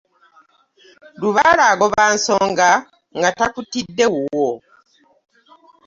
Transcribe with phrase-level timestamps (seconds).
[1.21, 2.69] Lubaale agoba nsonga
[3.17, 4.51] nga takutidde wuwo.